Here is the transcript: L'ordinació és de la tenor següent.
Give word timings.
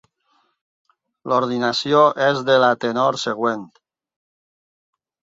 L'ordinació 1.33 1.99
és 2.27 2.39
de 2.47 2.55
la 2.63 2.69
tenor 2.85 3.19
següent. 3.25 3.67